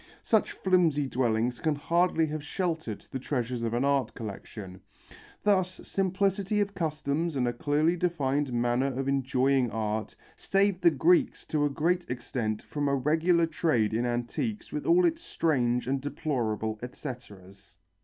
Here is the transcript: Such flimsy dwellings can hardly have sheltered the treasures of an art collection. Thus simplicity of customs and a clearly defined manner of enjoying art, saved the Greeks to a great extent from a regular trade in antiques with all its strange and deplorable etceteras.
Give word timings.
Such 0.23 0.53
flimsy 0.53 1.05
dwellings 1.07 1.59
can 1.59 1.75
hardly 1.75 2.25
have 2.25 2.43
sheltered 2.43 3.05
the 3.11 3.19
treasures 3.19 3.61
of 3.61 3.75
an 3.75 3.85
art 3.85 4.15
collection. 4.15 4.81
Thus 5.43 5.79
simplicity 5.83 6.59
of 6.59 6.73
customs 6.73 7.35
and 7.35 7.47
a 7.47 7.53
clearly 7.53 7.95
defined 7.95 8.51
manner 8.51 8.87
of 8.97 9.07
enjoying 9.07 9.69
art, 9.69 10.15
saved 10.35 10.81
the 10.81 10.89
Greeks 10.89 11.45
to 11.45 11.65
a 11.65 11.69
great 11.69 12.09
extent 12.09 12.63
from 12.63 12.87
a 12.87 12.95
regular 12.95 13.45
trade 13.45 13.93
in 13.93 14.07
antiques 14.07 14.71
with 14.71 14.87
all 14.87 15.05
its 15.05 15.21
strange 15.21 15.85
and 15.85 16.01
deplorable 16.01 16.79
etceteras. 16.81 17.77